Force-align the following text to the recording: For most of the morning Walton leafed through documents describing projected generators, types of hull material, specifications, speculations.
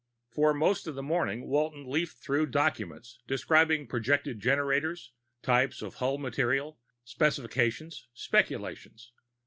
For 0.31 0.51
most 0.55 0.87
of 0.87 0.95
the 0.95 1.03
morning 1.03 1.45
Walton 1.45 1.85
leafed 1.87 2.17
through 2.17 2.47
documents 2.47 3.19
describing 3.27 3.85
projected 3.85 4.39
generators, 4.39 5.11
types 5.43 5.83
of 5.83 5.93
hull 6.01 6.17
material, 6.17 6.79
specifications, 7.03 8.07
speculations. 8.15 9.11